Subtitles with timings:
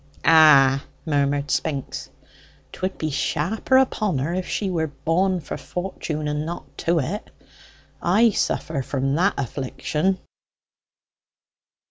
[0.25, 2.09] "Ah," murmured Spinks,
[2.71, 7.29] "'twould be sharper upon her if she were born for fortune, and not to it!
[8.01, 10.17] I suffer from that affliction."